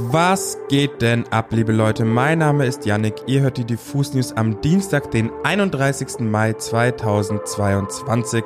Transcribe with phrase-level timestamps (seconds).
[0.00, 2.04] Was geht denn ab, liebe Leute?
[2.04, 3.16] Mein Name ist Yannick.
[3.26, 6.20] Ihr hört die Diffus News am Dienstag, den 31.
[6.20, 8.44] Mai 2022.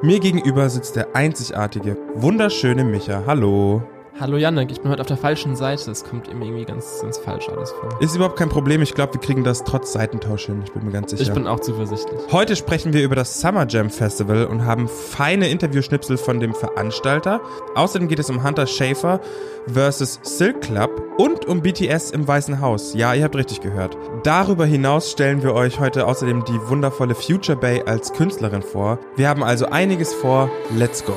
[0.00, 3.24] Mir gegenüber sitzt der einzigartige, wunderschöne Micha.
[3.26, 3.82] Hallo.
[4.20, 5.90] Hallo Janik, ich bin heute auf der falschen Seite.
[5.90, 7.88] Es kommt irgendwie ganz, ganz falsch alles vor.
[8.00, 8.82] Ist überhaupt kein Problem.
[8.82, 10.62] Ich glaube, wir kriegen das trotz Seitentausch hin.
[10.64, 11.22] Ich bin mir ganz sicher.
[11.22, 12.20] Ich bin auch zuversichtlich.
[12.30, 17.40] Heute sprechen wir über das Summer Jam Festival und haben feine Interviewschnipsel von dem Veranstalter.
[17.74, 19.18] Außerdem geht es um Hunter Schafer
[19.66, 22.92] versus Silk Club und um BTS im Weißen Haus.
[22.94, 23.96] Ja, ihr habt richtig gehört.
[24.24, 28.98] Darüber hinaus stellen wir euch heute außerdem die wundervolle Future Bay als Künstlerin vor.
[29.16, 30.50] Wir haben also einiges vor.
[30.76, 31.14] Let's go.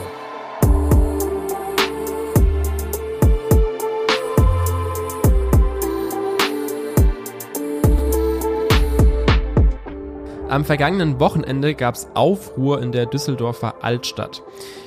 [10.55, 14.41] Am vergangenen Wochenende gab es Aufruhr in der Düsseldorfer Altstadt.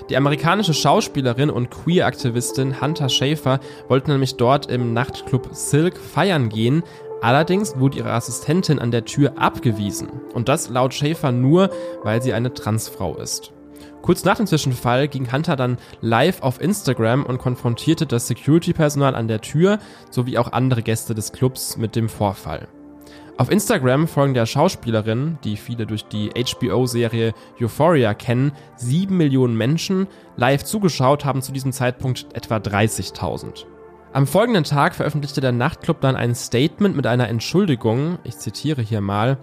[0.08, 6.82] Die amerikanische Schauspielerin und Queer-Aktivistin Hunter Schafer wollte nämlich dort im Nachtclub Silk feiern gehen,
[7.20, 10.08] Allerdings wurde ihre Assistentin an der Tür abgewiesen.
[10.32, 11.68] Und das laut Schafer nur,
[12.02, 13.52] weil sie eine Transfrau ist.
[14.00, 19.28] Kurz nach dem Zwischenfall ging Hunter dann live auf Instagram und konfrontierte das Security-Personal an
[19.28, 22.68] der Tür sowie auch andere Gäste des Clubs mit dem Vorfall.
[23.38, 30.08] Auf Instagram folgen der Schauspielerin, die viele durch die HBO-Serie Euphoria kennen, sieben Millionen Menschen.
[30.36, 33.64] Live zugeschaut haben zu diesem Zeitpunkt etwa 30.000.
[34.12, 38.18] Am folgenden Tag veröffentlichte der Nachtclub dann ein Statement mit einer Entschuldigung.
[38.24, 39.38] Ich zitiere hier mal.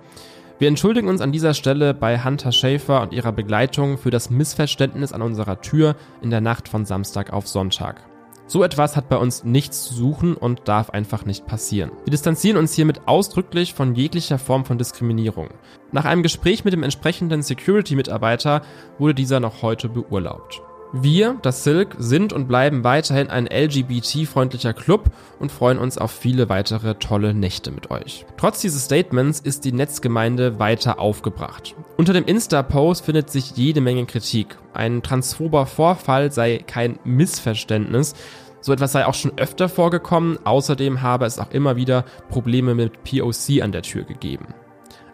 [0.60, 5.14] Wir entschuldigen uns an dieser Stelle bei Hunter Schafer und ihrer Begleitung für das Missverständnis
[5.14, 8.04] an unserer Tür in der Nacht von Samstag auf Sonntag.
[8.48, 11.92] So etwas hat bei uns nichts zu suchen und darf einfach nicht passieren.
[12.04, 15.50] Wir distanzieren uns hiermit ausdrücklich von jeglicher Form von Diskriminierung.
[15.92, 18.62] Nach einem Gespräch mit dem entsprechenden Security-Mitarbeiter
[19.00, 20.62] wurde dieser noch heute beurlaubt.
[20.98, 26.48] Wir, das Silk, sind und bleiben weiterhin ein LGBT-freundlicher Club und freuen uns auf viele
[26.48, 28.26] weitere tolle Nächte mit euch.
[28.38, 31.76] Trotz dieses Statements ist die Netzgemeinde weiter aufgebracht.
[31.98, 34.58] Unter dem Insta-Post findet sich jede Menge Kritik.
[34.74, 38.16] Ein transphober Vorfall sei kein Missverständnis,
[38.62, 40.40] so etwas sei auch schon öfter vorgekommen.
[40.46, 44.48] Außerdem habe es auch immer wieder Probleme mit POC an der Tür gegeben.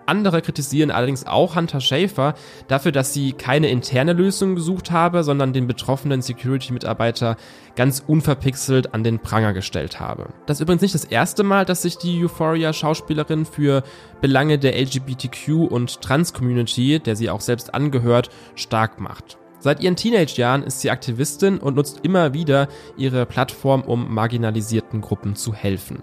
[0.05, 2.33] Andere kritisieren allerdings auch Hunter Schafer
[2.67, 7.37] dafür, dass sie keine interne Lösung gesucht habe, sondern den betroffenen Security-Mitarbeiter
[7.75, 10.29] ganz unverpixelt an den Pranger gestellt habe.
[10.45, 13.83] Das ist übrigens nicht das erste Mal, dass sich die Euphoria-Schauspielerin für
[14.21, 19.37] Belange der LGBTQ- und Trans-Community, der sie auch selbst angehört, stark macht.
[19.59, 25.35] Seit ihren Teenage-Jahren ist sie Aktivistin und nutzt immer wieder ihre Plattform, um marginalisierten Gruppen
[25.35, 26.01] zu helfen.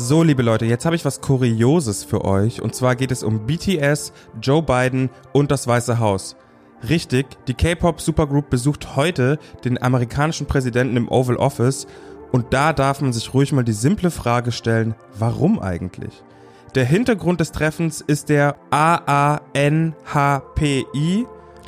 [0.00, 2.62] So, liebe Leute, jetzt habe ich was Kurioses für euch.
[2.62, 6.36] Und zwar geht es um BTS, Joe Biden und das Weiße Haus.
[6.88, 11.88] Richtig, die K-Pop-Supergroup besucht heute den amerikanischen Präsidenten im Oval Office.
[12.30, 16.22] Und da darf man sich ruhig mal die simple Frage stellen, warum eigentlich?
[16.76, 19.96] Der Hintergrund des Treffens ist der AANHPI.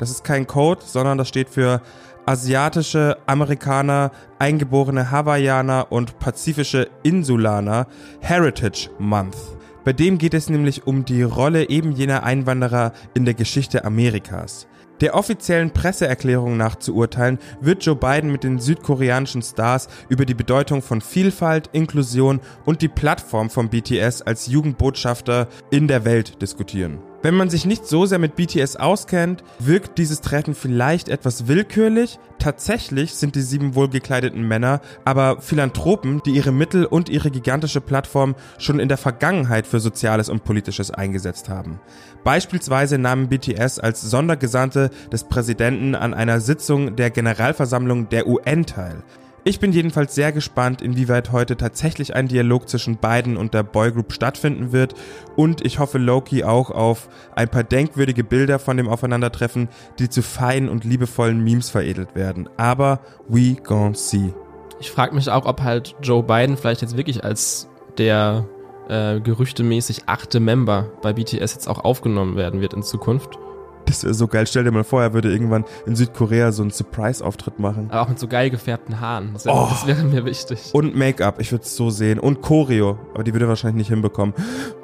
[0.01, 1.79] Das ist kein Code, sondern das steht für
[2.25, 7.85] asiatische Amerikaner, eingeborene Hawaiianer und pazifische Insulaner
[8.19, 9.37] Heritage Month.
[9.83, 14.65] Bei dem geht es nämlich um die Rolle eben jener Einwanderer in der Geschichte Amerikas.
[15.01, 20.33] Der offiziellen Presseerklärung nach zu urteilen, wird Joe Biden mit den südkoreanischen Stars über die
[20.33, 27.10] Bedeutung von Vielfalt, Inklusion und die Plattform von BTS als Jugendbotschafter in der Welt diskutieren.
[27.23, 32.17] Wenn man sich nicht so sehr mit BTS auskennt, wirkt dieses Treffen vielleicht etwas willkürlich.
[32.39, 38.33] Tatsächlich sind die sieben wohlgekleideten Männer aber Philanthropen, die ihre Mittel und ihre gigantische Plattform
[38.57, 41.79] schon in der Vergangenheit für Soziales und Politisches eingesetzt haben.
[42.23, 49.03] Beispielsweise nahmen BTS als Sondergesandte des Präsidenten an einer Sitzung der Generalversammlung der UN teil.
[49.43, 54.13] Ich bin jedenfalls sehr gespannt, inwieweit heute tatsächlich ein Dialog zwischen beiden und der Boygroup
[54.13, 54.93] stattfinden wird
[55.35, 60.21] und ich hoffe Loki auch auf ein paar denkwürdige Bilder von dem Aufeinandertreffen, die zu
[60.21, 62.49] feinen und liebevollen Memes veredelt werden.
[62.57, 64.31] Aber we gon' see.
[64.79, 67.67] Ich frage mich auch, ob halt Joe Biden vielleicht jetzt wirklich als
[67.97, 68.45] der
[68.89, 73.39] äh, gerüchtemäßig achte Member bei BTS jetzt auch aufgenommen werden wird in Zukunft.
[73.85, 74.45] Das wäre so geil.
[74.47, 77.87] Stell dir mal vor, er würde irgendwann in Südkorea so einen Surprise-Auftritt machen.
[77.89, 79.31] Aber auch mit so geil gefärbten Haaren.
[79.33, 79.67] Das, wär, oh.
[79.69, 80.69] das wäre mir wichtig.
[80.73, 82.19] Und Make-up, ich würde es so sehen.
[82.19, 84.33] Und Choreo, aber die würde er wahrscheinlich nicht hinbekommen.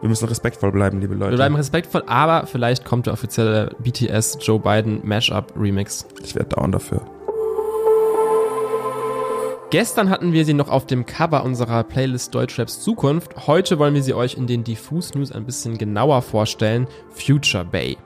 [0.01, 1.31] Wir müssen respektvoll bleiben, liebe Leute.
[1.31, 6.05] Wir bleiben respektvoll, aber vielleicht kommt der offizielle BTS Joe Biden Mashup Remix.
[6.23, 7.01] Ich wäre down dafür.
[9.69, 13.47] Gestern hatten wir sie noch auf dem Cover unserer Playlist Deutschraps Zukunft.
[13.47, 16.87] Heute wollen wir sie euch in den Diffus News ein bisschen genauer vorstellen.
[17.09, 17.97] Future Bay.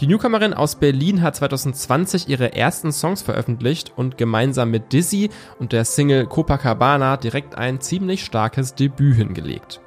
[0.00, 5.30] Die Newcomerin aus Berlin hat 2020 ihre ersten Songs veröffentlicht und gemeinsam mit Dizzy
[5.60, 9.80] und der Single Copacabana direkt ein ziemlich starkes Debüt hingelegt.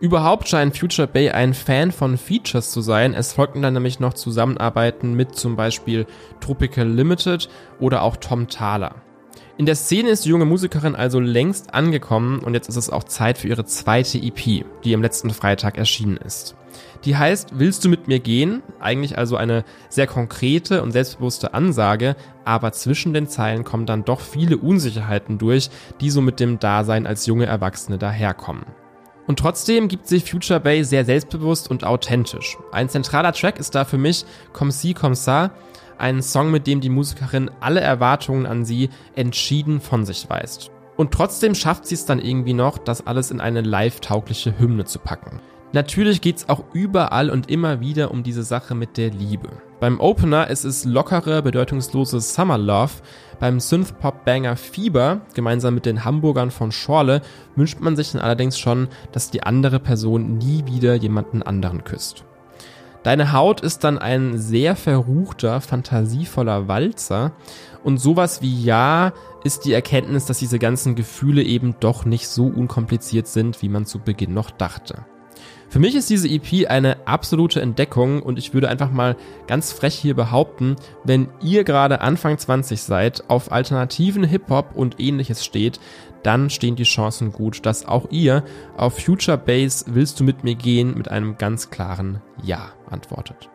[0.00, 3.14] Überhaupt scheint Future Bay ein Fan von Features zu sein.
[3.14, 6.04] Es folgten dann nämlich noch Zusammenarbeiten mit zum Beispiel
[6.40, 7.48] Tropical Limited
[7.80, 8.96] oder auch Tom Thaler.
[9.56, 13.04] In der Szene ist die junge Musikerin also längst angekommen und jetzt ist es auch
[13.04, 16.54] Zeit für ihre zweite EP, die am letzten Freitag erschienen ist.
[17.04, 18.62] Die heißt Willst du mit mir gehen?
[18.80, 24.20] Eigentlich also eine sehr konkrete und selbstbewusste Ansage, aber zwischen den Zeilen kommen dann doch
[24.20, 25.70] viele Unsicherheiten durch,
[26.00, 28.64] die so mit dem Dasein als junge Erwachsene daherkommen.
[29.26, 32.56] Und trotzdem gibt sich Future Bay sehr selbstbewusst und authentisch.
[32.70, 35.50] Ein zentraler Track ist da für mich Comme si, comme ça,
[35.98, 40.70] ein Song, mit dem die Musikerin alle Erwartungen an sie entschieden von sich weist.
[40.96, 44.98] Und trotzdem schafft sie es dann irgendwie noch, das alles in eine live-taugliche Hymne zu
[44.98, 45.40] packen.
[45.76, 49.50] Natürlich geht's auch überall und immer wieder um diese Sache mit der Liebe.
[49.78, 52.92] Beim Opener ist es lockere, bedeutungslose Summer Love.
[53.40, 57.20] Beim Synth-Pop-Banger Fieber, gemeinsam mit den Hamburgern von Schorle,
[57.56, 62.24] wünscht man sich dann allerdings schon, dass die andere Person nie wieder jemanden anderen küsst.
[63.02, 67.32] Deine Haut ist dann ein sehr verruchter, fantasievoller Walzer.
[67.84, 69.12] Und sowas wie Ja
[69.44, 73.84] ist die Erkenntnis, dass diese ganzen Gefühle eben doch nicht so unkompliziert sind, wie man
[73.84, 75.04] zu Beginn noch dachte.
[75.68, 79.16] Für mich ist diese EP eine absolute Entdeckung und ich würde einfach mal
[79.46, 85.44] ganz frech hier behaupten, wenn ihr gerade Anfang 20 seid, auf alternativen Hip-Hop und ähnliches
[85.44, 85.80] steht,
[86.22, 88.44] dann stehen die Chancen gut, dass auch ihr
[88.76, 93.50] auf Future Base Willst du mit mir gehen mit einem ganz klaren Ja antwortet.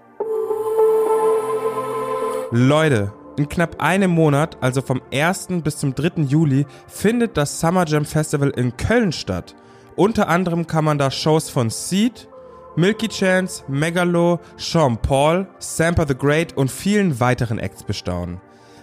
[2.51, 5.47] Leute, in knapp einem Monat, also vom 1.
[5.63, 6.23] bis zum 3.
[6.23, 9.55] Juli, findet das Summer Jam Festival in Köln statt.
[9.95, 12.29] Unter anderem kann man da Shows von Seed,
[12.77, 18.39] Milky Chance, Megalo, Sean Paul, Samper the Great und vielen weiteren Acts bestaunen.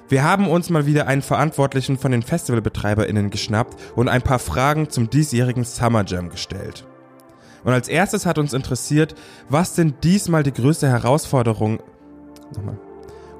[0.08, 4.90] Wir haben uns mal wieder einen Verantwortlichen von den FestivalbetreiberInnen geschnappt und ein paar Fragen
[4.90, 6.87] zum diesjährigen Summer Jam gestellt.
[7.64, 9.14] Und als erstes hat uns interessiert,
[9.49, 11.81] was denn diesmal die größte Herausforderung.
[12.54, 12.78] Nochmal.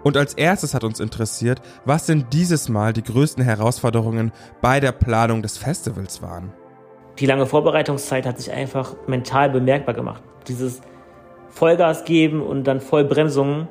[0.03, 4.93] Und als erstes hat uns interessiert, was denn dieses Mal die größten Herausforderungen bei der
[4.93, 6.53] Planung des Festivals waren
[7.19, 10.23] die lange Vorbereitungszeit hat sich einfach mental bemerkbar gemacht.
[10.47, 10.81] Dieses
[11.49, 13.67] Vollgas geben und dann Vollbremsung,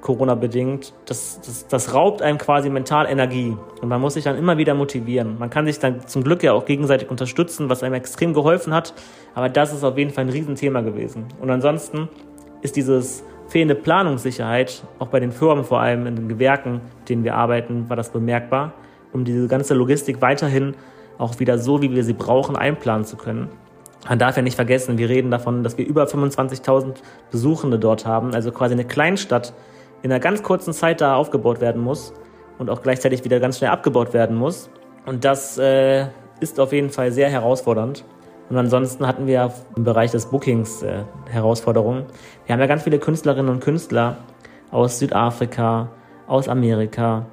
[0.00, 3.56] Corona-bedingt, das, das, das raubt einem quasi mental Energie.
[3.80, 5.38] Und man muss sich dann immer wieder motivieren.
[5.38, 8.94] Man kann sich dann zum Glück ja auch gegenseitig unterstützen, was einem extrem geholfen hat.
[9.34, 11.26] Aber das ist auf jeden Fall ein Riesenthema gewesen.
[11.40, 12.08] Und ansonsten
[12.62, 17.34] ist dieses fehlende Planungssicherheit, auch bei den Firmen vor allem, in den Gewerken, denen wir
[17.34, 18.72] arbeiten, war das bemerkbar,
[19.12, 20.74] um diese ganze Logistik weiterhin
[21.18, 23.50] auch wieder so, wie wir sie brauchen, einplanen zu können.
[24.08, 26.94] Man darf ja nicht vergessen, wir reden davon, dass wir über 25.000
[27.30, 29.52] Besuchende dort haben, also quasi eine Kleinstadt
[30.02, 32.14] in einer ganz kurzen Zeit da aufgebaut werden muss
[32.58, 34.70] und auch gleichzeitig wieder ganz schnell abgebaut werden muss.
[35.04, 36.06] Und das äh,
[36.40, 38.04] ist auf jeden Fall sehr herausfordernd.
[38.48, 42.04] Und ansonsten hatten wir im Bereich des Bookings äh, Herausforderungen.
[42.46, 44.18] Wir haben ja ganz viele Künstlerinnen und Künstler
[44.70, 45.88] aus Südafrika,
[46.26, 47.26] aus Amerika,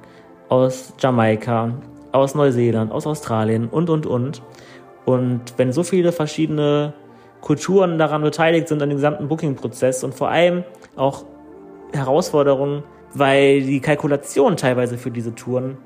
[0.48, 1.70] aus Jamaika,
[2.16, 4.42] aus Neuseeland, aus Australien und, und, und.
[5.04, 6.94] Und wenn so viele verschiedene
[7.40, 10.64] Kulturen daran beteiligt sind, an dem gesamten Booking-Prozess und vor allem
[10.96, 11.24] auch
[11.92, 12.82] Herausforderungen,
[13.14, 15.78] weil die Kalkulation teilweise für diese Touren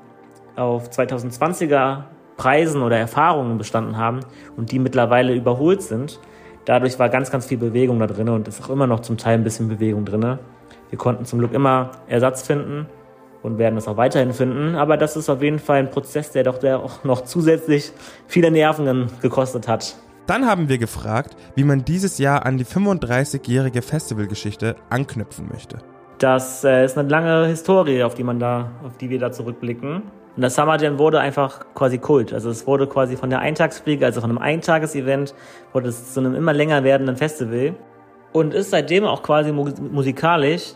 [0.55, 2.03] auf 2020er
[2.37, 4.21] Preisen oder Erfahrungen bestanden haben
[4.57, 6.19] und die mittlerweile überholt sind.
[6.65, 9.35] Dadurch war ganz, ganz viel Bewegung da drin und ist auch immer noch zum Teil
[9.35, 10.39] ein bisschen Bewegung drin.
[10.89, 12.87] Wir konnten zum Glück immer Ersatz finden
[13.43, 14.75] und werden das auch weiterhin finden.
[14.75, 17.91] Aber das ist auf jeden Fall ein Prozess, der doch der auch noch zusätzlich
[18.27, 19.95] viele Nerven gekostet hat.
[20.27, 25.79] Dann haben wir gefragt, wie man dieses Jahr an die 35-jährige Festivalgeschichte anknüpfen möchte.
[26.19, 30.03] Das äh, ist eine lange Historie, auf die man da, auf die wir da zurückblicken.
[30.35, 32.31] Und das Summer Jam wurde einfach quasi Kult.
[32.31, 35.33] Also es wurde quasi von der Eintagsfliege, also von einem Eintagesevent,
[35.73, 37.73] wurde es zu einem immer länger werdenden Festival.
[38.31, 40.75] Und ist seitdem auch quasi musikalisch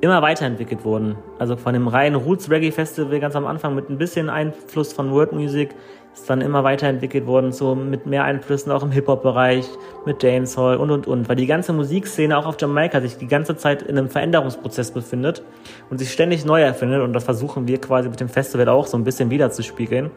[0.00, 1.16] immer weiterentwickelt wurden.
[1.38, 5.10] Also von dem reinen Roots Reggae Festival ganz am Anfang mit ein bisschen Einfluss von
[5.10, 5.70] World Music
[6.16, 9.66] ist dann immer weiterentwickelt worden, so mit mehr Einflüssen auch im Hip-Hop-Bereich,
[10.06, 13.56] mit Dancehall und und und, weil die ganze Musikszene auch auf Jamaika sich die ganze
[13.56, 15.42] Zeit in einem Veränderungsprozess befindet
[15.90, 18.96] und sich ständig neu erfindet und das versuchen wir quasi mit dem Festival auch so
[18.96, 20.10] ein bisschen wiederzuspiegeln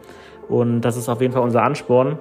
[0.48, 2.18] und das ist auf jeden Fall unser Ansporn.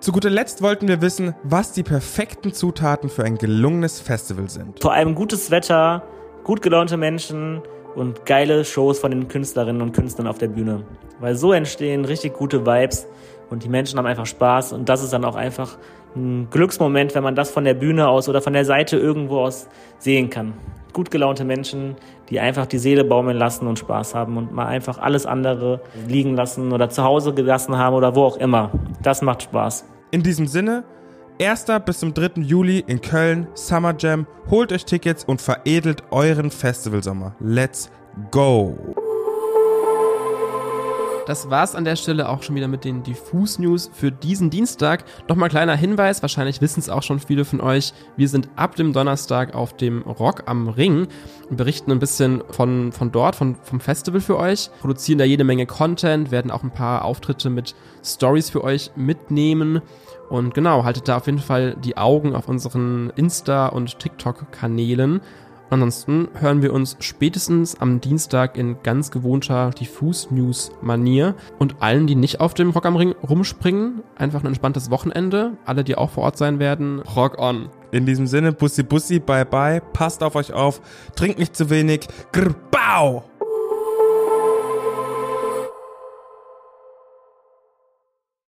[0.00, 4.82] Zu guter Letzt wollten wir wissen, was die perfekten Zutaten für ein gelungenes Festival sind.
[4.82, 6.02] Vor allem gutes Wetter,
[6.44, 7.62] gut gelaunte Menschen
[7.94, 10.84] und geile Shows von den Künstlerinnen und Künstlern auf der Bühne.
[11.20, 13.06] Weil so entstehen richtig gute Vibes
[13.50, 15.76] und die Menschen haben einfach Spaß und das ist dann auch einfach
[16.16, 19.68] ein Glücksmoment, wenn man das von der Bühne aus oder von der Seite irgendwo aus
[19.98, 20.54] sehen kann.
[20.92, 21.96] gut gelaunte Menschen,
[22.28, 26.36] die einfach die Seele baumeln lassen und Spaß haben und mal einfach alles andere liegen
[26.36, 28.70] lassen oder zu Hause gelassen haben oder wo auch immer.
[29.02, 29.86] Das macht Spaß.
[30.10, 30.84] In diesem Sinne,
[31.40, 31.66] 1.
[31.84, 32.42] bis zum 3.
[32.42, 34.26] Juli in Köln, Summer Jam.
[34.50, 37.34] Holt euch Tickets und veredelt euren Festivalsommer.
[37.40, 37.90] Let's
[38.30, 38.76] go!
[41.26, 45.04] Das war's an der Stelle auch schon wieder mit den Diffus News für diesen Dienstag.
[45.28, 47.92] Nochmal kleiner Hinweis, wahrscheinlich wissen es auch schon viele von euch.
[48.16, 51.06] Wir sind ab dem Donnerstag auf dem Rock am Ring
[51.48, 54.70] und berichten ein bisschen von, von dort, von, vom Festival für euch.
[54.80, 59.80] Produzieren da jede Menge Content, werden auch ein paar Auftritte mit Stories für euch mitnehmen.
[60.28, 65.20] Und genau, haltet da auf jeden Fall die Augen auf unseren Insta- und TikTok-Kanälen.
[65.72, 71.34] Ansonsten hören wir uns spätestens am Dienstag in ganz gewohnter Diffus-News-Manier.
[71.58, 75.56] Und allen, die nicht auf dem Rock am Ring rumspringen, einfach ein entspanntes Wochenende.
[75.64, 77.70] Alle, die auch vor Ort sein werden, Rock on.
[77.90, 80.82] In diesem Sinne, Bussi Bussi, bye bye, passt auf euch auf,
[81.16, 83.24] trinkt nicht zu wenig, grr, bau!